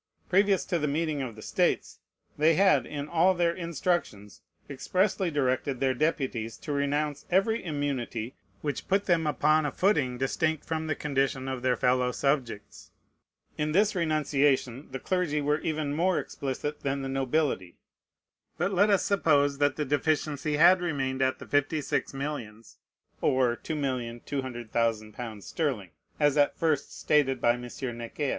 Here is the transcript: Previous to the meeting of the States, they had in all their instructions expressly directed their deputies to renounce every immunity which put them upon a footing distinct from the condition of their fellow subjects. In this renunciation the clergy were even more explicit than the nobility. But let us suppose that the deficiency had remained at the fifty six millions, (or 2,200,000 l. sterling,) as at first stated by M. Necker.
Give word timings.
Previous 0.29 0.65
to 0.65 0.79
the 0.79 0.87
meeting 0.87 1.21
of 1.21 1.35
the 1.35 1.43
States, 1.43 1.99
they 2.35 2.55
had 2.55 2.87
in 2.87 3.07
all 3.07 3.35
their 3.35 3.53
instructions 3.53 4.41
expressly 4.67 5.29
directed 5.29 5.79
their 5.79 5.93
deputies 5.93 6.57
to 6.57 6.71
renounce 6.71 7.27
every 7.29 7.63
immunity 7.63 8.33
which 8.61 8.87
put 8.87 9.05
them 9.05 9.27
upon 9.27 9.63
a 9.63 9.71
footing 9.71 10.17
distinct 10.17 10.65
from 10.65 10.87
the 10.87 10.95
condition 10.95 11.47
of 11.47 11.61
their 11.61 11.75
fellow 11.77 12.11
subjects. 12.11 12.89
In 13.59 13.73
this 13.73 13.93
renunciation 13.93 14.87
the 14.89 14.97
clergy 14.97 15.39
were 15.39 15.59
even 15.59 15.93
more 15.93 16.17
explicit 16.17 16.79
than 16.79 17.03
the 17.03 17.07
nobility. 17.07 17.77
But 18.57 18.73
let 18.73 18.89
us 18.89 19.05
suppose 19.05 19.59
that 19.59 19.75
the 19.75 19.85
deficiency 19.85 20.57
had 20.57 20.81
remained 20.81 21.21
at 21.21 21.37
the 21.37 21.45
fifty 21.45 21.79
six 21.79 22.11
millions, 22.11 22.79
(or 23.21 23.55
2,200,000 23.55 25.19
l. 25.19 25.41
sterling,) 25.41 25.91
as 26.19 26.37
at 26.37 26.57
first 26.57 26.99
stated 26.99 27.39
by 27.39 27.53
M. 27.53 27.69
Necker. 27.99 28.29